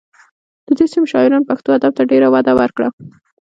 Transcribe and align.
د 0.65 0.69
دې 0.77 0.85
سیمې 0.91 1.07
شاعرانو 1.11 1.47
پښتو 1.49 1.69
ادب 1.77 1.91
ته 1.97 2.03
ډېره 2.11 2.27
وده 2.33 2.53
ورکړه 2.59 2.87